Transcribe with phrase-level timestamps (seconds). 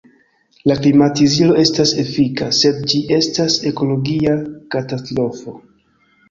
[0.69, 4.35] La klimatizilo estas efika, sed ĝi estas ekologia
[4.77, 5.55] katastrofo.